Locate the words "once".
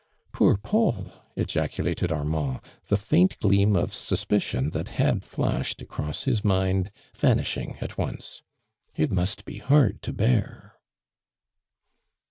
7.99-8.41